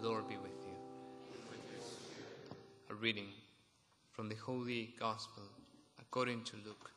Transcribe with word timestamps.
The 0.00 0.08
Lord 0.08 0.28
be 0.28 0.36
with 0.36 0.50
you. 0.66 0.74
A 2.90 2.94
reading 2.94 3.28
from 4.10 4.28
the 4.28 4.34
Holy 4.34 4.92
Gospel 4.98 5.44
according 6.00 6.42
to 6.44 6.56
Luke. 6.64 6.90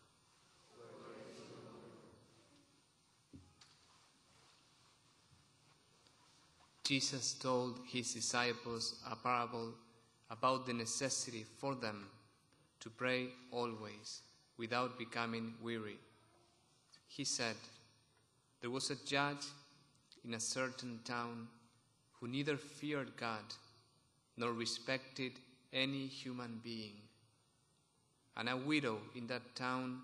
Jesus 6.84 7.34
told 7.34 7.82
his 7.88 8.16
disciples 8.16 8.96
a 9.08 9.16
parable 9.16 9.74
about 10.32 10.66
the 10.66 10.74
necessity 10.74 11.46
for 11.60 11.76
them 11.76 12.08
to 12.80 12.90
pray 12.90 13.28
always 13.52 14.22
without 14.58 14.98
becoming 14.98 15.54
weary. 15.62 15.98
He 17.08 17.26
said, 17.26 17.58
There 18.62 18.72
was 18.72 18.90
a 18.90 19.06
judge 19.06 19.46
in 20.26 20.34
a 20.34 20.40
certain 20.40 21.02
town 21.04 21.48
who 22.20 22.28
neither 22.28 22.58
feared 22.58 23.16
God 23.18 23.44
nor 24.38 24.52
respected 24.54 25.34
any 25.74 26.08
human 26.08 26.60
being. 26.64 26.94
And 28.36 28.50
a 28.50 28.58
widow 28.58 29.00
in 29.16 29.28
that 29.28 29.56
town 29.56 30.02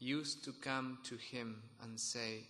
used 0.00 0.44
to 0.44 0.52
come 0.52 0.98
to 1.04 1.16
him 1.16 1.62
and 1.82 1.98
say, 1.98 2.44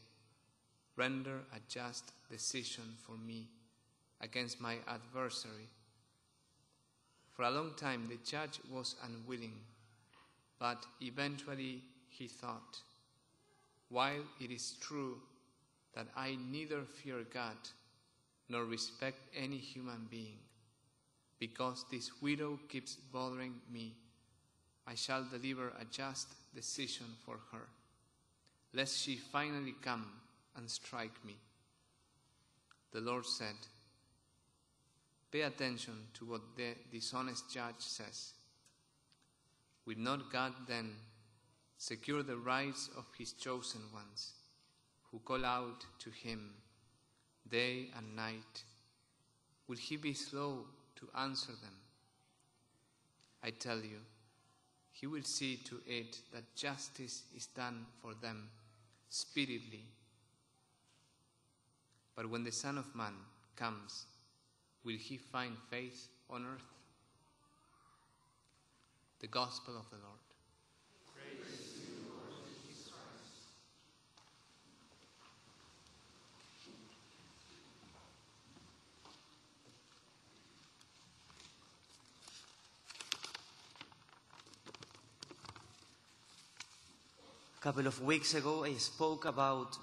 Render 0.96 1.40
a 1.54 1.60
just 1.68 2.12
decision 2.30 2.96
for 3.06 3.12
me 3.12 3.48
against 4.20 4.60
my 4.60 4.76
adversary. 4.88 5.68
For 7.34 7.42
a 7.44 7.50
long 7.50 7.72
time 7.76 8.08
the 8.08 8.18
judge 8.28 8.58
was 8.70 8.96
unwilling, 9.04 9.54
but 10.58 10.84
eventually 11.00 11.82
he 12.08 12.26
thought, 12.26 12.78
While 13.90 14.24
it 14.40 14.50
is 14.50 14.74
true 14.80 15.18
that 15.94 16.08
I 16.16 16.36
neither 16.50 16.82
fear 16.82 17.24
God 17.32 17.56
nor 18.48 18.64
respect 18.64 19.18
any 19.36 19.58
human 19.58 20.06
being, 20.10 20.38
because 21.38 21.84
this 21.90 22.10
widow 22.22 22.58
keeps 22.68 22.96
bothering 22.96 23.54
me, 23.70 23.94
I 24.86 24.94
shall 24.94 25.24
deliver 25.24 25.68
a 25.68 25.84
just 25.90 26.28
decision 26.54 27.06
for 27.24 27.38
her, 27.52 27.68
lest 28.72 28.98
she 28.98 29.16
finally 29.16 29.74
come 29.82 30.06
and 30.56 30.68
strike 30.68 31.24
me. 31.24 31.36
The 32.92 33.00
Lord 33.00 33.26
said, 33.26 33.56
Pay 35.30 35.42
attention 35.42 35.92
to 36.14 36.24
what 36.24 36.56
the 36.56 36.74
dishonest 36.90 37.52
judge 37.52 37.80
says. 37.80 38.32
Will 39.84 39.98
not 39.98 40.32
God 40.32 40.54
then 40.66 40.92
secure 41.76 42.22
the 42.22 42.36
rights 42.36 42.88
of 42.96 43.04
his 43.16 43.32
chosen 43.32 43.82
ones, 43.92 44.32
who 45.10 45.18
call 45.18 45.44
out 45.44 45.84
to 45.98 46.10
him 46.10 46.50
day 47.50 47.90
and 47.96 48.16
night? 48.16 48.62
Will 49.66 49.76
he 49.76 49.96
be 49.96 50.14
slow 50.14 50.64
to 50.96 51.08
answer 51.18 51.52
them? 51.52 51.74
I 53.42 53.50
tell 53.50 53.78
you, 53.78 53.98
he 54.92 55.06
will 55.06 55.22
see 55.22 55.56
to 55.64 55.80
it 55.86 56.18
that 56.32 56.56
justice 56.56 57.22
is 57.36 57.46
done 57.46 57.86
for 58.02 58.14
them 58.14 58.48
speedily. 59.08 59.84
But 62.16 62.28
when 62.28 62.42
the 62.42 62.52
Son 62.52 62.78
of 62.78 62.94
Man 62.96 63.14
comes, 63.54 64.06
will 64.84 64.96
he 64.96 65.16
find 65.16 65.56
faith 65.70 66.08
on 66.28 66.44
earth? 66.44 66.62
The 69.20 69.28
Gospel 69.28 69.76
of 69.76 69.88
the 69.90 69.96
Lord. 69.96 70.18
A 87.57 87.57
couple 87.68 87.86
of 87.86 88.00
weeks 88.00 88.32
ago, 88.32 88.64
I 88.64 88.72
spoke 88.76 89.26
about 89.26 89.76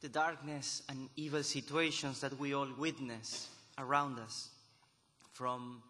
the 0.00 0.08
darkness 0.08 0.82
and 0.88 1.08
evil 1.14 1.44
situations 1.44 2.20
that 2.22 2.36
we 2.40 2.54
all 2.54 2.66
witness 2.76 3.50
around 3.78 4.18
us, 4.18 4.48
from 5.32 5.80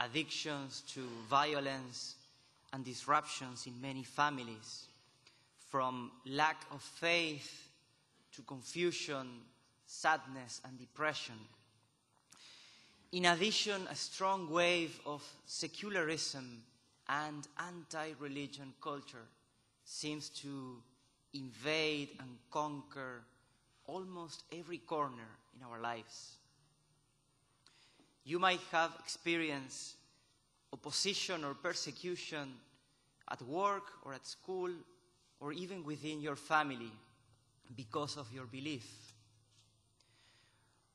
addictions 0.00 0.82
to 0.94 1.06
violence 1.30 2.16
and 2.72 2.84
disruptions 2.84 3.68
in 3.68 3.80
many 3.80 4.02
families, 4.02 4.86
from 5.68 6.10
lack 6.26 6.64
of 6.72 6.82
faith 6.82 7.68
to 8.34 8.42
confusion, 8.42 9.28
sadness, 9.86 10.60
and 10.64 10.76
depression. 10.76 11.38
In 13.12 13.26
addition, 13.26 13.86
a 13.88 13.94
strong 13.94 14.50
wave 14.50 14.98
of 15.06 15.22
secularism 15.46 16.64
and 17.08 17.46
anti 17.60 18.14
religion 18.18 18.72
culture 18.82 19.28
seems 19.88 20.28
to 20.28 20.76
invade 21.32 22.10
and 22.20 22.28
conquer 22.50 23.22
almost 23.86 24.44
every 24.52 24.78
corner 24.78 25.28
in 25.56 25.66
our 25.66 25.80
lives. 25.80 26.36
You 28.24 28.38
might 28.38 28.60
have 28.70 28.94
experienced 28.98 29.94
opposition 30.74 31.42
or 31.42 31.54
persecution 31.54 32.52
at 33.30 33.40
work 33.42 33.84
or 34.04 34.12
at 34.12 34.26
school 34.26 34.70
or 35.40 35.52
even 35.52 35.82
within 35.82 36.20
your 36.20 36.36
family 36.36 36.92
because 37.74 38.18
of 38.18 38.30
your 38.30 38.44
belief. 38.44 38.86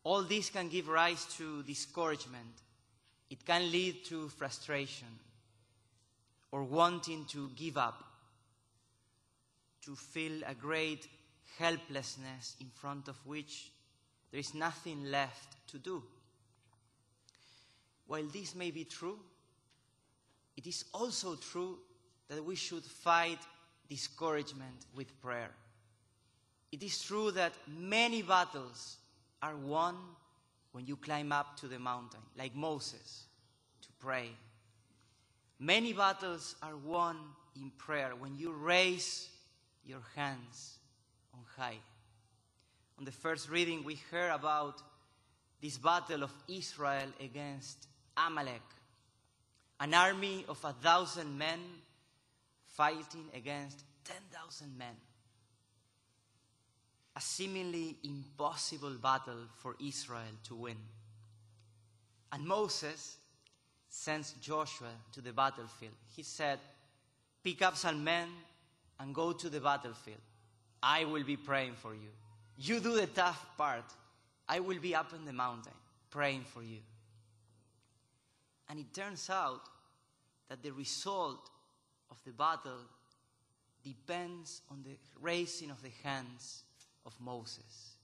All 0.04 0.22
this 0.22 0.52
can 0.52 0.70
give 0.70 0.88
rise 0.88 1.26
to 1.38 1.64
discouragement. 1.64 2.62
It 3.32 3.44
can 3.44 3.72
lead 3.72 4.06
to 4.06 4.30
frustration 4.30 5.08
or 6.52 6.64
wanting 6.64 7.26
to 7.30 7.50
give 7.56 7.78
up 7.78 8.13
to 9.86 9.96
feel 9.96 10.42
a 10.48 10.54
great 10.54 11.08
helplessness 11.58 12.56
in 12.60 12.68
front 12.68 13.08
of 13.08 13.18
which 13.26 13.72
there 14.32 14.40
is 14.40 14.54
nothing 14.54 15.06
left 15.06 15.56
to 15.68 15.78
do. 15.78 16.04
While 18.08 18.26
this 18.26 18.56
may 18.56 18.72
be 18.72 18.86
true, 18.86 19.20
it 20.58 20.68
is 20.68 20.86
also 20.94 21.36
true 21.36 21.78
that 22.30 22.44
we 22.44 22.56
should 22.56 22.84
fight 22.84 23.40
discouragement 23.90 24.86
with 24.96 25.20
prayer. 25.22 25.52
It 26.72 26.82
is 26.82 27.04
true 27.04 27.32
that 27.32 27.54
many 27.68 28.22
battles 28.22 28.98
are 29.42 29.56
won 29.56 29.96
when 30.72 30.88
you 30.88 30.96
climb 30.96 31.32
up 31.32 31.56
to 31.58 31.68
the 31.68 31.78
mountain, 31.78 32.22
like 32.38 32.56
Moses, 32.56 33.26
to 33.82 33.90
pray. 34.00 34.30
Many 35.60 35.94
battles 35.94 36.56
are 36.64 36.76
won 36.76 37.18
in 37.56 37.72
prayer 37.78 38.14
when 38.18 38.36
you 38.38 38.52
raise 38.52 39.30
your 39.86 40.02
hands 40.16 40.78
on 41.34 41.42
high. 41.58 41.78
On 43.00 43.06
the 43.06 43.12
first 43.12 43.50
reading, 43.50 43.84
we 43.84 44.00
heard 44.12 44.32
about 44.32 44.82
this 45.62 45.78
battle 45.78 46.24
of 46.24 46.32
Israel 46.48 47.08
against 47.20 47.88
Amalek, 48.18 48.62
an 49.80 49.94
army 49.94 50.46
of 50.48 50.64
a 50.64 50.74
thousand 50.74 51.38
men 51.38 51.60
fighting 52.66 53.26
against 53.34 53.84
10,000 54.06 54.78
men. 54.78 54.96
A 57.16 57.22
seemingly 57.22 57.98
impossible 58.04 58.96
battle 59.02 59.48
for 59.60 59.76
Israel 59.80 60.22
to 60.46 60.56
win. 60.56 60.78
And 62.32 62.46
Moses 62.46 63.18
sends 63.88 64.34
Joshua 64.42 64.90
to 65.12 65.22
the 65.22 65.32
battlefield. 65.32 65.94
He 66.16 66.24
said, 66.24 66.60
Pick 67.44 67.62
up 67.62 67.78
some 67.78 68.04
men 68.04 68.30
and 69.00 69.14
go 69.14 69.34
to 69.34 69.50
the 69.50 69.60
battlefield. 69.60 70.22
I 70.82 71.06
will 71.06 71.24
be 71.24 71.38
praying 71.38 71.74
for 71.82 71.94
you. 71.94 72.10
You 72.58 72.80
do 72.80 72.96
the 72.96 73.08
tough 73.08 73.46
part. 73.58 73.86
I 74.48 74.60
will 74.60 74.80
be 74.80 74.94
up 74.94 75.14
in 75.14 75.26
the 75.26 75.34
mountain 75.34 75.74
praying 76.10 76.46
for 76.54 76.62
you. 76.62 76.80
And 78.70 78.80
it 78.80 78.94
turns 78.94 79.30
out 79.30 79.62
that 80.50 80.62
the 80.62 80.72
result 80.72 81.50
of 82.12 82.18
the 82.26 82.32
battle 82.32 82.82
depends 83.84 84.62
on 84.70 84.84
the 84.84 84.96
raising 85.22 85.72
of 85.72 85.82
the 85.82 85.92
hands 86.04 86.64
of 87.06 87.14
Moses. 87.20 87.96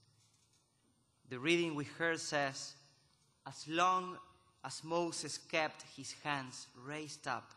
The 1.28 1.38
reading 1.38 1.74
we 1.74 1.84
heard 1.84 2.20
says, 2.20 2.74
As 3.46 3.66
long 3.68 4.16
as 4.64 4.82
Moses 4.82 5.38
kept 5.38 5.84
his 5.96 6.14
hands 6.24 6.66
raised 6.84 7.26
up, 7.28 7.52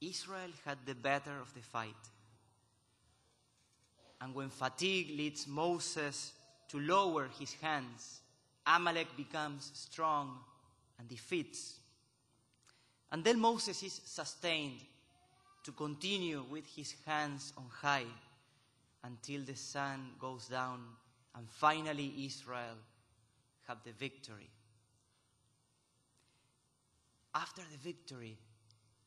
Israel 0.00 0.50
had 0.64 0.78
the 0.86 0.94
better 0.94 1.38
of 1.40 1.52
the 1.54 1.60
fight. 1.60 1.94
And 4.20 4.34
when 4.34 4.50
fatigue 4.50 5.16
leads 5.16 5.46
Moses 5.46 6.32
to 6.68 6.78
lower 6.78 7.28
his 7.38 7.54
hands, 7.54 8.20
Amalek 8.66 9.16
becomes 9.16 9.70
strong 9.74 10.38
and 10.98 11.08
defeats. 11.08 11.78
And 13.10 13.24
then 13.24 13.38
Moses 13.38 13.82
is 13.82 14.00
sustained 14.04 14.80
to 15.64 15.72
continue 15.72 16.44
with 16.50 16.66
his 16.66 16.94
hands 17.06 17.52
on 17.56 17.64
high 17.70 18.06
until 19.04 19.42
the 19.42 19.54
sun 19.54 20.10
goes 20.18 20.48
down 20.48 20.80
and 21.36 21.48
finally 21.48 22.12
Israel 22.26 22.76
have 23.66 23.78
the 23.84 23.92
victory. 23.92 24.50
after 27.34 27.62
the 27.70 27.78
victory, 27.78 28.36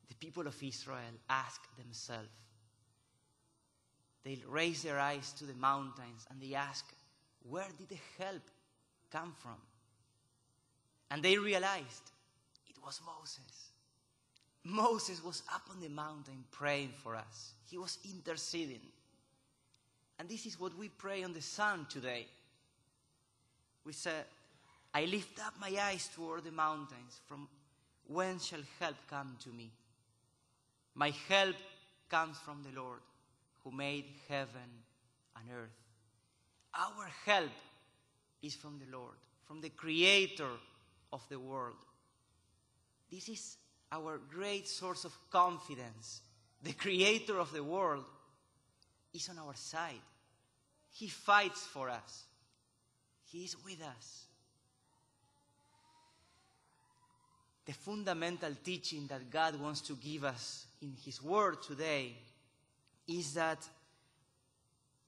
the 0.08 0.16
people 0.16 0.48
of 0.48 0.64
Israel 0.64 1.16
ask 1.30 1.62
themselves, 1.78 2.30
they 4.24 4.40
raise 4.48 4.84
their 4.84 5.00
eyes 5.00 5.34
to 5.34 5.46
the 5.46 5.56
mountains 5.56 6.28
and 6.30 6.40
they 6.42 6.54
ask, 6.54 6.86
Where 7.50 7.68
did 7.78 7.90
the 7.90 8.24
help 8.24 8.44
come 9.12 9.34
from? 9.40 9.58
And 11.10 11.24
they 11.24 11.38
realized 11.38 12.12
it 12.70 12.78
was 12.84 13.02
Moses. 13.06 13.70
Moses 14.64 15.24
was 15.24 15.42
up 15.54 15.64
on 15.72 15.82
the 15.82 15.90
mountain 15.90 16.44
praying 16.52 16.92
for 17.04 17.16
us, 17.16 17.54
he 17.70 17.78
was 17.78 17.98
interceding. 18.06 18.82
And 20.20 20.30
this 20.30 20.46
is 20.46 20.60
what 20.60 20.78
we 20.78 20.90
pray 20.90 21.24
on 21.24 21.34
the 21.34 21.42
psalm 21.42 21.88
today. 21.90 22.28
We 23.84 23.94
say, 23.94 24.12
I 24.94 25.06
lift 25.06 25.40
up 25.40 25.56
my 25.60 25.76
eyes 25.82 26.12
toward 26.14 26.44
the 26.44 26.52
mountains. 26.52 27.20
From 27.26 27.48
when 28.06 28.38
shall 28.38 28.62
help 28.80 28.98
come 29.10 29.36
to 29.44 29.50
me? 29.50 29.72
My 30.94 31.12
help 31.28 31.56
comes 32.08 32.38
from 32.38 32.62
the 32.62 32.80
Lord 32.80 33.00
who 33.64 33.72
made 33.72 34.06
heaven 34.28 34.84
and 35.36 35.46
earth. 35.56 35.70
Our 36.74 37.10
help 37.26 37.52
is 38.42 38.56
from 38.56 38.80
the 38.80 38.98
Lord, 38.98 39.18
from 39.46 39.62
the 39.62 39.70
Creator 39.70 40.50
of 41.14 41.22
the 41.30 41.40
world. 41.40 41.76
This 43.12 43.30
is 43.30 43.58
our 43.92 44.20
great 44.30 44.68
source 44.68 45.04
of 45.06 45.18
confidence. 45.30 46.22
The 46.64 46.74
Creator 46.74 47.40
of 47.40 47.52
the 47.52 47.64
world 47.64 48.06
is 49.14 49.28
on 49.30 49.38
our 49.40 49.56
side. 49.56 50.02
He 50.94 51.08
fights 51.08 51.66
for 51.68 51.90
us. 51.90 52.24
He 53.26 53.44
is 53.44 53.56
with 53.64 53.82
us. 53.82 54.26
The 57.66 57.74
fundamental 57.74 58.54
teaching 58.64 59.08
that 59.08 59.30
God 59.30 59.60
wants 59.60 59.82
to 59.82 59.96
give 59.96 60.24
us 60.24 60.66
in 60.82 60.96
His 61.06 61.22
Word 61.22 61.62
today 61.62 62.16
is 63.08 63.34
that 63.34 63.68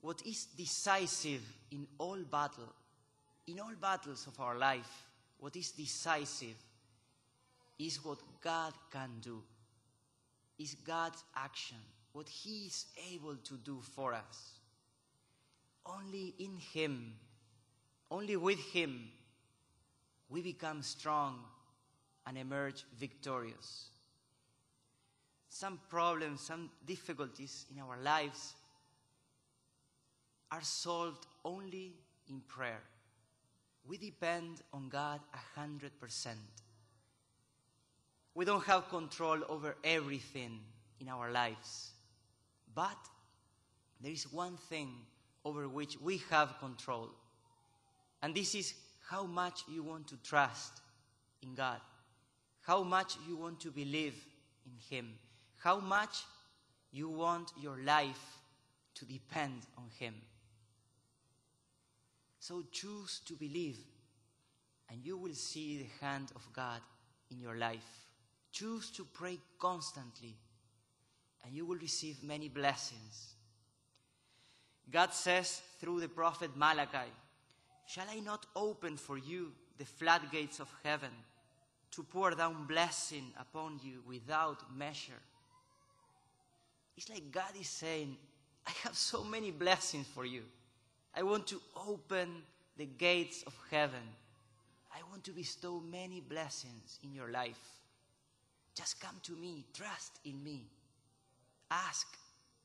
what 0.01 0.21
is 0.25 0.45
decisive 0.45 1.41
in 1.71 1.87
all 1.97 2.17
battle, 2.29 2.73
in 3.47 3.59
all 3.59 3.73
battles 3.79 4.27
of 4.27 4.39
our 4.39 4.57
life, 4.57 5.07
what 5.39 5.55
is 5.55 5.71
decisive 5.71 6.55
is 7.79 8.03
what 8.03 8.19
God 8.41 8.73
can 8.91 9.09
do, 9.21 9.41
is 10.59 10.75
God's 10.75 11.23
action, 11.35 11.77
what 12.11 12.29
He 12.29 12.65
is 12.67 12.85
able 13.13 13.35
to 13.35 13.55
do 13.55 13.79
for 13.95 14.13
us. 14.13 14.59
Only 15.85 16.33
in 16.39 16.57
Him, 16.73 17.13
only 18.09 18.37
with 18.37 18.59
Him, 18.59 19.09
we 20.29 20.41
become 20.41 20.81
strong 20.81 21.39
and 22.25 22.37
emerge 22.37 22.83
victorious. 22.97 23.89
Some 25.53 25.79
problems, 25.87 26.41
some 26.41 26.71
difficulties 26.83 27.67
in 27.71 27.79
our 27.79 27.95
lives 28.03 28.55
are 30.51 30.63
solved 30.63 31.27
only 31.45 31.93
in 32.27 32.41
prayer. 32.47 32.81
We 33.87 33.99
depend 33.99 34.63
on 34.73 34.89
God 34.89 35.19
a 35.31 35.59
hundred 35.59 35.91
percent. 35.99 36.39
We 38.33 38.45
don't 38.45 38.63
have 38.63 38.89
control 38.89 39.41
over 39.47 39.75
everything 39.83 40.59
in 40.99 41.07
our 41.07 41.31
lives. 41.31 41.91
But 42.73 42.97
there 44.01 44.11
is 44.11 44.33
one 44.33 44.57
thing 44.57 44.89
over 45.45 45.69
which 45.69 46.01
we 46.01 46.23
have 46.31 46.57
control. 46.59 47.09
And 48.23 48.33
this 48.33 48.55
is 48.55 48.73
how 49.07 49.25
much 49.25 49.65
you 49.71 49.83
want 49.83 50.07
to 50.07 50.17
trust 50.23 50.81
in 51.43 51.53
God, 51.53 51.79
how 52.61 52.81
much 52.81 53.17
you 53.27 53.37
want 53.37 53.59
to 53.59 53.69
believe 53.69 54.15
in 54.65 54.73
Him, 54.89 55.13
how 55.63 55.79
much 55.79 56.25
you 56.91 57.07
want 57.07 57.51
your 57.57 57.77
life 57.77 58.39
to 58.95 59.05
depend 59.05 59.61
on 59.77 59.85
Him. 59.97 60.13
So 62.39 62.63
choose 62.71 63.21
to 63.25 63.33
believe, 63.33 63.77
and 64.91 64.99
you 65.05 65.17
will 65.17 65.33
see 65.33 65.77
the 65.77 66.05
hand 66.05 66.33
of 66.35 66.45
God 66.51 66.81
in 67.31 67.39
your 67.39 67.55
life. 67.55 68.07
Choose 68.51 68.91
to 68.91 69.05
pray 69.05 69.39
constantly, 69.57 70.35
and 71.45 71.55
you 71.55 71.65
will 71.65 71.77
receive 71.77 72.21
many 72.21 72.49
blessings. 72.49 73.35
God 74.91 75.13
says 75.13 75.61
through 75.79 76.01
the 76.01 76.09
prophet 76.09 76.51
Malachi, 76.57 77.09
Shall 77.87 78.07
I 78.09 78.19
not 78.19 78.45
open 78.53 78.97
for 78.97 79.17
you 79.17 79.53
the 79.77 79.85
floodgates 79.85 80.59
of 80.59 80.69
heaven 80.83 81.11
to 81.91 82.03
pour 82.03 82.31
down 82.31 82.65
blessing 82.67 83.31
upon 83.39 83.79
you 83.81 84.03
without 84.05 84.59
measure? 84.75 85.21
It's 86.97 87.09
like 87.09 87.31
God 87.31 87.51
is 87.59 87.67
saying, 87.67 88.15
I 88.67 88.71
have 88.83 88.95
so 88.95 89.23
many 89.23 89.51
blessings 89.51 90.07
for 90.07 90.25
you. 90.25 90.43
I 91.15 91.23
want 91.23 91.47
to 91.47 91.61
open 91.87 92.29
the 92.77 92.85
gates 92.85 93.43
of 93.45 93.53
heaven. 93.69 93.99
I 94.93 94.99
want 95.09 95.23
to 95.25 95.31
bestow 95.31 95.79
many 95.79 96.21
blessings 96.21 96.99
in 97.03 97.13
your 97.13 97.29
life. 97.31 97.59
Just 98.75 98.99
come 98.99 99.15
to 99.23 99.33
me, 99.33 99.65
trust 99.73 100.19
in 100.25 100.43
me. 100.43 100.65
Ask, 101.69 102.07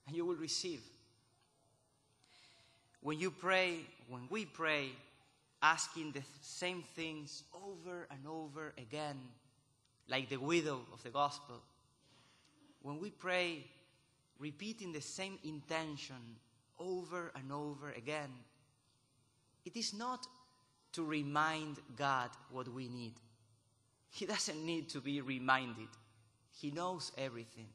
and 0.06 0.16
you 0.16 0.24
will 0.24 0.36
receive. 0.36 0.82
When 3.00 3.18
you 3.18 3.30
pray, 3.30 3.80
when 4.08 4.22
we 4.30 4.44
pray, 4.44 4.90
asking 5.62 6.12
the 6.12 6.22
same 6.40 6.84
things 6.94 7.42
over 7.54 8.06
and 8.10 8.26
over 8.26 8.72
again, 8.78 9.18
like 10.08 10.28
the 10.28 10.36
widow 10.36 10.80
of 10.92 11.02
the 11.02 11.10
gospel, 11.10 11.56
when 12.82 12.98
we 13.00 13.10
pray, 13.10 13.64
repeating 14.38 14.92
the 14.92 15.00
same 15.00 15.38
intention 15.44 16.36
over 16.78 17.32
and 17.34 17.52
over 17.52 17.90
again, 17.90 18.30
it 19.64 19.76
is 19.76 19.92
not 19.92 20.26
to 20.92 21.04
remind 21.04 21.78
God 21.96 22.30
what 22.50 22.68
we 22.68 22.88
need. 22.88 23.14
He 24.10 24.26
doesn't 24.26 24.64
need 24.64 24.88
to 24.90 25.00
be 25.00 25.20
reminded. 25.20 25.88
He 26.60 26.70
knows 26.70 27.12
everything. 27.18 27.68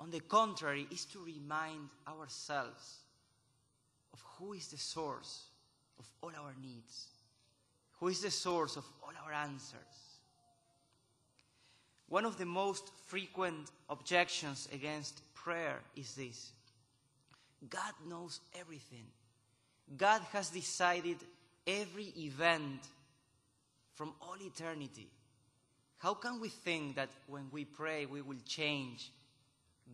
On 0.00 0.10
the 0.10 0.20
contrary, 0.20 0.86
is 0.90 1.04
to 1.06 1.18
remind 1.24 1.88
ourselves 2.06 2.96
of 4.12 4.22
who 4.38 4.52
is 4.52 4.68
the 4.68 4.78
source 4.78 5.44
of 5.98 6.06
all 6.22 6.32
our 6.38 6.54
needs, 6.60 7.06
who 7.98 8.08
is 8.08 8.20
the 8.20 8.30
source 8.30 8.76
of 8.76 8.84
all 9.02 9.12
our 9.24 9.32
answers. 9.32 10.05
One 12.08 12.24
of 12.24 12.38
the 12.38 12.46
most 12.46 12.90
frequent 13.06 13.70
objections 13.88 14.68
against 14.72 15.20
prayer 15.34 15.80
is 15.96 16.14
this 16.14 16.52
God 17.68 17.92
knows 18.08 18.40
everything. 18.58 19.06
God 19.96 20.20
has 20.32 20.50
decided 20.50 21.16
every 21.66 22.12
event 22.16 22.80
from 23.94 24.12
all 24.20 24.36
eternity. 24.40 25.08
How 25.98 26.14
can 26.14 26.40
we 26.40 26.48
think 26.48 26.96
that 26.96 27.08
when 27.26 27.48
we 27.50 27.64
pray 27.64 28.06
we 28.06 28.20
will 28.20 28.40
change 28.44 29.10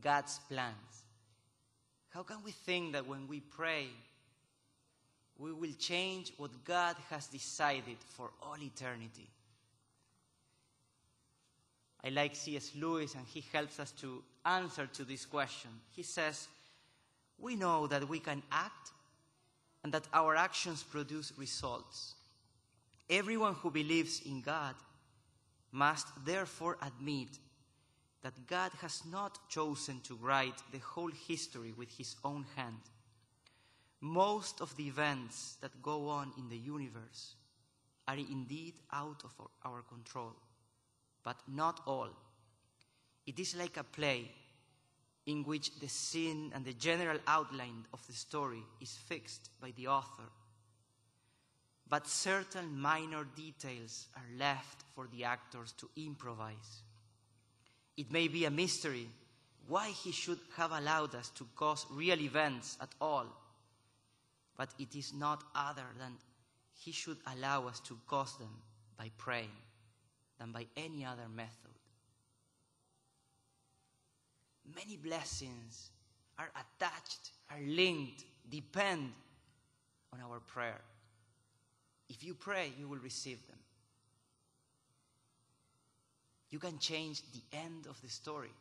God's 0.01 0.41
plans? 0.49 1.05
How 2.11 2.23
can 2.23 2.43
we 2.45 2.51
think 2.51 2.93
that 2.93 3.07
when 3.07 3.27
we 3.29 3.41
pray 3.41 3.87
we 5.39 5.53
will 5.53 5.73
change 5.79 6.33
what 6.37 6.51
God 6.65 6.97
has 7.09 7.27
decided 7.27 7.97
for 8.09 8.31
all 8.43 8.57
eternity? 8.61 9.29
I 12.05 12.09
like 12.09 12.35
C.S. 12.35 12.73
Lewis, 12.77 13.15
and 13.15 13.25
he 13.27 13.45
helps 13.53 13.79
us 13.79 13.93
to 13.93 14.23
answer 14.45 14.87
to 14.87 15.05
this 15.05 15.25
question. 15.25 15.71
He 15.95 16.03
says, 16.03 16.49
We 17.39 17.55
know 17.55 17.87
that 17.87 18.09
we 18.09 18.19
can 18.19 18.43
act 18.51 18.91
and 19.85 19.93
that 19.93 20.09
our 20.13 20.37
actions 20.37 20.83
produce 20.83 21.33
results. 21.37 22.15
Everyone 23.09 23.55
who 23.55 23.71
believes 23.71 24.23
in 24.25 24.41
God 24.41 24.75
must 25.71 26.09
therefore 26.25 26.77
admit 26.83 27.39
that 28.23 28.47
God 28.47 28.71
has 28.81 29.03
not 29.11 29.49
chosen 29.49 30.01
to 30.03 30.15
write 30.15 30.63
the 30.71 30.79
whole 30.79 31.11
history 31.29 31.73
with 31.77 31.91
his 31.97 32.15
own 32.25 32.47
hand. 32.57 32.81
Most 34.01 34.61
of 34.61 34.77
the 34.77 34.87
events 34.87 35.57
that 35.61 35.83
go 35.83 36.09
on 36.09 36.33
in 36.39 36.49
the 36.49 36.57
universe 36.57 37.35
are 38.07 38.17
indeed 38.17 38.75
out 38.93 39.23
of 39.25 39.33
our 39.65 39.83
control, 39.83 40.35
but 41.25 41.37
not 41.49 41.81
all. 41.87 42.09
It 43.27 43.39
is 43.39 43.57
like 43.57 43.77
a 43.77 43.85
play 43.85 44.31
in 45.27 45.45
which 45.45 45.79
the 45.79 45.89
scene 45.89 46.53
and 46.55 46.65
the 46.65 46.73
general 46.73 47.19
outline 47.27 47.87
of 47.93 48.05
the 48.07 48.13
story 48.13 48.63
is 48.81 48.97
fixed 49.07 49.51
by 49.61 49.73
the 49.77 49.87
author 49.87 50.25
but 51.93 52.09
certain 52.09 52.81
minor 52.81 53.27
details 53.37 54.07
are 54.17 54.39
left 54.39 54.83
for 54.95 55.09
the 55.13 55.25
actors 55.25 55.73
to 55.73 55.91
improvise. 55.95 56.85
It 57.99 58.11
may 58.11 58.29
be 58.29 58.47
a 58.47 58.51
mystery 58.51 59.09
why 59.69 59.91
he 59.91 60.11
should 60.11 60.39
have 60.57 60.73
allowed 60.73 61.15
us 61.15 61.29
to 61.35 61.47
cause 61.55 61.85
real 61.91 62.19
events 62.19 62.79
at 62.81 62.89
all, 62.99 63.27
but 64.57 64.71
it 64.79 64.97
is 64.97 65.13
not 65.13 65.45
other 65.55 65.85
than 65.99 66.13
he 66.83 66.93
should 66.93 67.19
allow 67.37 67.69
us 67.69 67.79
to 67.81 67.99
cause 68.07 68.39
them 68.39 68.63
by 68.97 69.11
praying, 69.19 69.53
than 70.43 70.51
by 70.51 70.67
any 70.77 71.05
other 71.05 71.29
method. 71.33 71.71
Many 74.75 74.97
blessings 74.97 75.91
are 76.37 76.51
attached, 76.57 77.31
are 77.49 77.61
linked, 77.65 78.25
depend 78.51 79.13
on 80.13 80.19
our 80.21 80.41
prayer. 80.41 80.81
If 82.09 82.25
you 82.25 82.35
pray, 82.35 82.73
you 82.77 82.89
will 82.89 82.99
receive 82.99 83.47
them. 83.47 83.59
You 86.51 86.59
can 86.59 86.79
change 86.81 87.23
the 87.33 87.57
end 87.57 87.87
of 87.89 88.03
the 88.03 88.11
story 88.11 88.53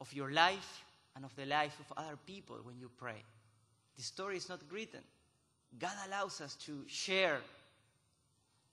of 0.00 0.10
your 0.14 0.32
life 0.32 0.84
and 1.16 1.26
of 1.26 1.36
the 1.36 1.44
life 1.44 1.78
of 1.80 1.98
other 1.98 2.16
people 2.26 2.56
when 2.62 2.78
you 2.80 2.90
pray. 2.96 3.22
The 3.96 4.02
story 4.02 4.38
is 4.38 4.48
not 4.48 4.60
written. 4.70 5.00
God 5.78 5.92
allows 6.06 6.40
us 6.40 6.54
to 6.66 6.82
share 6.86 7.40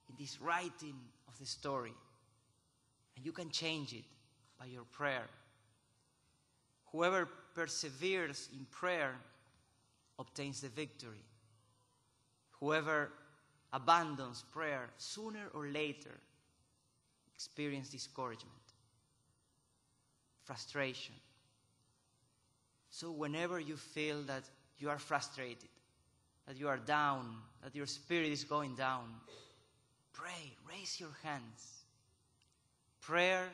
in 0.07 0.15
this 0.17 0.39
writing 0.41 0.95
of 1.31 1.39
the 1.39 1.45
story. 1.45 1.93
And 3.15 3.25
you 3.25 3.31
can 3.31 3.49
change 3.49 3.93
it 3.93 4.05
by 4.59 4.65
your 4.65 4.83
prayer. 4.83 5.27
Whoever 6.91 7.27
perseveres 7.55 8.49
in 8.53 8.65
prayer 8.65 9.15
obtains 10.19 10.61
the 10.61 10.69
victory. 10.69 11.23
Whoever 12.59 13.11
abandons 13.73 14.43
prayer 14.51 14.89
sooner 14.97 15.47
or 15.53 15.67
later 15.67 16.11
experience 17.33 17.89
discouragement, 17.89 18.51
frustration. 20.43 21.15
So 22.91 23.11
whenever 23.11 23.59
you 23.59 23.77
feel 23.77 24.21
that 24.23 24.43
you 24.77 24.89
are 24.89 24.99
frustrated, 24.99 25.69
that 26.47 26.57
you 26.57 26.67
are 26.67 26.77
down, 26.77 27.35
that 27.63 27.75
your 27.75 27.85
spirit 27.85 28.27
is 28.27 28.43
going 28.43 28.75
down, 28.75 29.05
pray, 30.13 30.53
raise 30.69 30.99
your 30.99 31.15
hands. 31.23 31.83
Prayer 33.01 33.49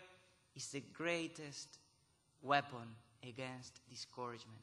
is 0.55 0.67
the 0.69 0.83
greatest 0.93 1.77
weapon 2.41 2.95
against 3.23 3.79
discouragement. 3.89 4.57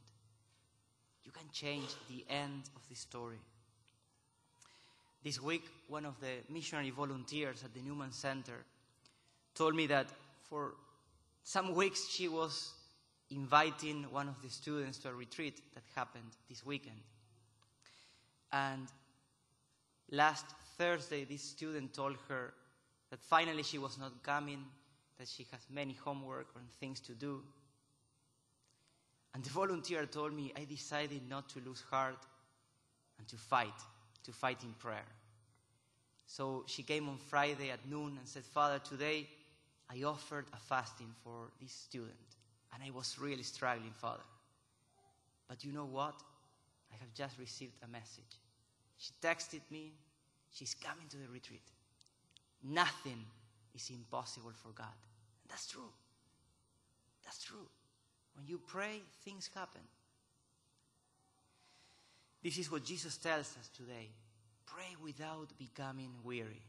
You 1.24 1.32
can 1.32 1.48
change 1.52 1.88
the 2.08 2.24
end 2.28 2.64
of 2.76 2.86
the 2.88 2.94
story. 2.94 3.38
This 5.22 5.40
week, 5.40 5.64
one 5.88 6.04
of 6.04 6.20
the 6.20 6.52
missionary 6.52 6.90
volunteers 6.90 7.64
at 7.64 7.72
the 7.72 7.80
Newman 7.80 8.12
Center 8.12 8.64
told 9.54 9.74
me 9.74 9.86
that 9.86 10.06
for 10.42 10.74
some 11.42 11.74
weeks 11.74 12.08
she 12.08 12.28
was 12.28 12.74
inviting 13.30 14.04
one 14.10 14.28
of 14.28 14.40
the 14.42 14.50
students 14.50 14.98
to 14.98 15.08
a 15.08 15.14
retreat 15.14 15.60
that 15.74 15.82
happened 15.94 16.30
this 16.48 16.64
weekend. 16.64 17.00
And 18.52 18.86
last 20.10 20.44
Thursday, 20.76 21.24
this 21.24 21.42
student 21.42 21.94
told 21.94 22.16
her 22.28 22.52
that 23.10 23.20
finally 23.22 23.62
she 23.62 23.78
was 23.78 23.98
not 23.98 24.22
coming, 24.22 24.64
that 25.18 25.28
she 25.28 25.46
has 25.52 25.60
many 25.70 25.96
homework 26.04 26.48
and 26.56 26.68
things 26.80 27.00
to 27.00 27.12
do. 27.12 27.42
And 29.34 29.42
the 29.42 29.50
volunteer 29.50 30.06
told 30.06 30.32
me, 30.32 30.52
I 30.56 30.64
decided 30.64 31.22
not 31.28 31.48
to 31.50 31.60
lose 31.60 31.82
heart 31.90 32.24
and 33.18 33.26
to 33.28 33.36
fight, 33.36 33.80
to 34.24 34.32
fight 34.32 34.62
in 34.62 34.72
prayer. 34.74 35.06
So 36.26 36.64
she 36.66 36.82
came 36.82 37.08
on 37.08 37.18
Friday 37.18 37.70
at 37.70 37.88
noon 37.88 38.16
and 38.18 38.26
said, 38.26 38.44
Father, 38.44 38.78
today 38.78 39.28
I 39.90 40.02
offered 40.04 40.46
a 40.52 40.56
fasting 40.56 41.12
for 41.22 41.50
this 41.60 41.72
student. 41.72 42.12
And 42.72 42.82
I 42.82 42.90
was 42.90 43.18
really 43.20 43.42
struggling, 43.42 43.92
Father. 43.92 44.24
But 45.48 45.64
you 45.64 45.72
know 45.72 45.84
what? 45.84 46.14
I 46.92 46.96
have 47.00 47.12
just 47.14 47.38
received 47.38 47.74
a 47.84 47.88
message. 47.88 48.40
She 48.98 49.12
texted 49.22 49.60
me, 49.70 49.92
she's 50.54 50.74
coming 50.74 51.06
to 51.10 51.18
the 51.18 51.28
retreat. 51.28 51.66
Nothing 52.62 53.26
is 53.74 53.90
impossible 53.90 54.52
for 54.54 54.70
God. 54.70 54.96
And 55.42 55.50
that's 55.50 55.66
true. 55.66 55.92
That's 57.24 57.42
true. 57.42 57.66
When 58.36 58.46
you 58.46 58.58
pray, 58.66 59.02
things 59.24 59.50
happen. 59.54 59.82
This 62.42 62.58
is 62.58 62.70
what 62.70 62.84
Jesus 62.84 63.16
tells 63.16 63.56
us 63.58 63.70
today. 63.76 64.08
Pray 64.66 64.96
without 65.02 65.48
becoming 65.58 66.10
weary. 66.22 66.62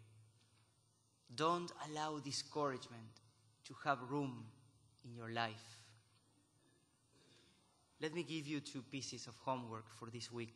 Don't 1.34 1.72
allow 1.90 2.20
discouragement 2.20 3.22
to 3.66 3.76
have 3.84 4.00
room 4.10 4.46
in 5.04 5.16
your 5.16 5.30
life. 5.30 5.82
Let 8.02 8.14
me 8.14 8.24
give 8.24 8.48
you 8.48 8.60
two 8.60 8.82
pieces 8.84 9.28
of 9.28 9.36
homework 9.44 9.90
for 9.90 10.10
this 10.10 10.32
week. 10.32 10.56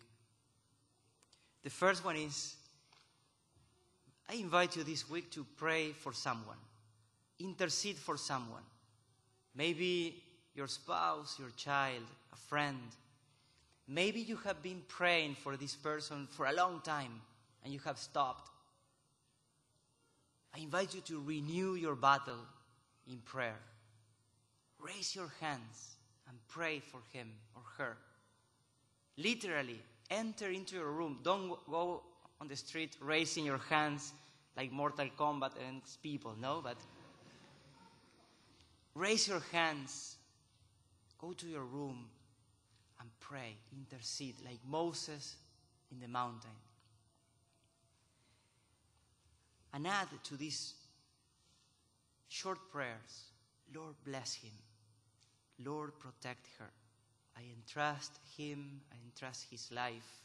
The 1.64 1.70
first 1.70 2.06
one 2.06 2.16
is 2.16 2.56
I 4.30 4.34
invite 4.36 4.76
you 4.76 4.84
this 4.84 5.10
week 5.10 5.32
to 5.32 5.44
pray 5.58 5.92
for 5.92 6.14
someone, 6.14 6.58
intercede 7.40 7.98
for 7.98 8.16
someone. 8.16 8.62
Maybe 9.56 10.24
your 10.54 10.68
spouse, 10.68 11.38
your 11.40 11.50
child, 11.58 12.04
a 12.32 12.36
friend. 12.36 12.78
Maybe 13.88 14.20
you 14.20 14.36
have 14.38 14.62
been 14.62 14.84
praying 14.88 15.36
for 15.36 15.58
this 15.58 15.76
person 15.76 16.28
for 16.30 16.46
a 16.46 16.54
long 16.54 16.82
time 16.82 17.22
and 17.64 17.74
you 17.74 17.80
have 17.86 17.98
stopped. 17.98 18.52
I 20.56 20.60
invite 20.60 20.94
you 20.94 21.02
to 21.02 21.24
renew 21.26 21.74
your 21.74 21.96
battle 21.96 22.46
in 23.10 23.18
prayer. 23.20 23.60
Raise 24.80 25.16
your 25.16 25.32
hands 25.42 25.96
and 26.28 26.38
pray 26.48 26.80
for 26.80 27.00
him 27.12 27.32
or 27.56 27.64
her. 27.78 27.98
Literally, 29.18 29.80
enter 30.12 30.50
into 30.50 30.76
your 30.76 30.92
room. 30.92 31.18
Don't 31.24 31.58
go 31.70 32.04
on 32.42 32.48
the 32.48 32.56
street 32.56 32.96
raising 33.02 33.46
your 33.46 33.58
hands 33.70 34.14
like 34.56 34.72
Mortal 34.72 35.10
Kombat 35.18 35.52
and 35.68 35.82
people, 36.02 36.36
no? 36.40 36.62
But 36.64 36.78
raise 38.96 39.28
your 39.28 39.42
hands, 39.52 40.16
go 41.18 41.34
to 41.34 41.48
your 41.48 41.64
room 41.64 42.06
and 43.00 43.10
pray, 43.20 43.56
intercede 43.72 44.36
like 44.46 44.60
Moses 44.68 45.36
in 45.92 46.00
the 46.00 46.08
mountain. 46.08 46.50
And 49.74 49.88
add 49.88 50.08
to 50.24 50.36
these 50.36 50.74
short 52.28 52.60
prayers 52.72 53.30
Lord, 53.74 53.96
bless 54.04 54.34
him. 54.34 54.52
Lord, 55.64 55.92
protect 56.00 56.48
her. 56.58 56.70
I 57.38 57.42
entrust 57.56 58.20
him, 58.38 58.82
I 58.92 58.96
entrust 59.06 59.46
his 59.50 59.72
life. 59.72 60.24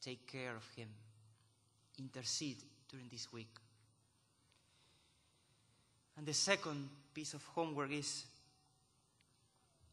Take 0.00 0.30
care 0.30 0.54
of 0.54 0.68
him. 0.76 0.88
Intercede 1.98 2.62
during 2.90 3.06
this 3.10 3.32
week. 3.32 3.48
And 6.16 6.26
the 6.26 6.32
second 6.32 6.88
piece 7.12 7.34
of 7.34 7.44
homework 7.54 7.92
is 7.92 8.24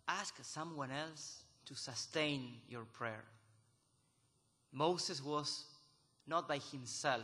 ask 0.08 0.36
someone 0.43 0.89
else 0.91 1.43
to 1.65 1.75
sustain 1.75 2.53
your 2.70 2.86
prayer. 2.86 3.24
Moses 4.72 5.24
was 5.24 5.65
not 6.27 6.48
by 6.48 6.60
himself 6.72 7.20